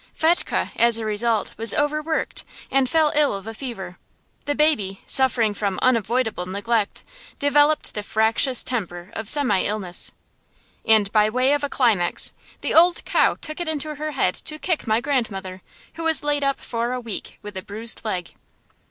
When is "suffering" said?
5.05-5.53